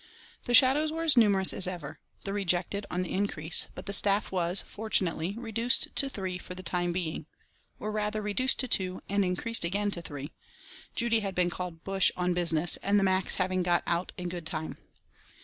[0.45, 4.31] The shadows were as numerous as ever, the rejected on the increase, but the staff
[4.31, 7.27] was, fortunately, reduced to three for the time being;
[7.79, 10.31] or, rather, reduced to two, and increased again to three:
[10.95, 14.47] Judy had been called "bush" on business, and the Macs having got out in good
[14.47, 14.79] time.